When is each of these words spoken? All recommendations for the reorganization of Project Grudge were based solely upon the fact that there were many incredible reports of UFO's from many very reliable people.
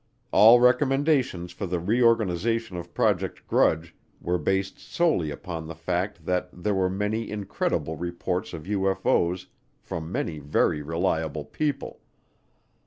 All 0.31 0.59
recommendations 0.59 1.51
for 1.51 1.67
the 1.67 1.79
reorganization 1.79 2.75
of 2.75 2.91
Project 2.95 3.45
Grudge 3.45 3.93
were 4.19 4.39
based 4.39 4.79
solely 4.79 5.29
upon 5.29 5.67
the 5.67 5.75
fact 5.75 6.25
that 6.25 6.49
there 6.51 6.73
were 6.73 6.89
many 6.89 7.29
incredible 7.29 7.95
reports 7.97 8.51
of 8.51 8.63
UFO's 8.63 9.45
from 9.79 10.11
many 10.11 10.39
very 10.39 10.81
reliable 10.81 11.45
people. 11.45 11.99